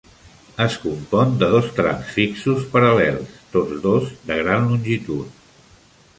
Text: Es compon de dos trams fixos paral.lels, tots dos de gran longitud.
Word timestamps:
Es 0.63 0.77
compon 0.85 1.35
de 1.43 1.49
dos 1.51 1.67
trams 1.79 2.09
fixos 2.15 2.65
paral.lels, 2.73 3.37
tots 3.59 3.85
dos 3.85 4.11
de 4.31 4.41
gran 4.43 4.69
longitud. 4.73 5.41